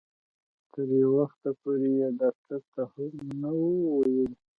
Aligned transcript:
تر 0.71 0.87
یو 1.01 1.11
وخته 1.19 1.49
پورې 1.59 1.89
یې 1.99 2.07
ډاکټر 2.19 2.61
ته 2.73 2.81
هم 2.93 3.11
نه 3.41 3.49
وو 3.59 3.73
ویلي. 3.93 4.37